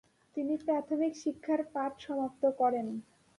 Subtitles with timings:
[0.35, 2.87] তিনি প্রাথমিক শিক্ষার পাঠ সমাপ্ত করেন।